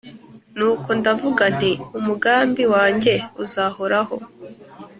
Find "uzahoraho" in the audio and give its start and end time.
3.43-4.15